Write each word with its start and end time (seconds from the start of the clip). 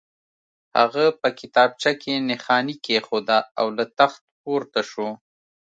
هغه 0.77 1.05
په 1.21 1.29
کتابچه 1.39 1.91
کې 2.01 2.13
نښاني 2.29 2.75
کېښوده 2.85 3.39
او 3.59 3.67
له 3.77 3.85
تخت 3.97 4.21
پورته 4.41 4.81
شو 4.91 5.09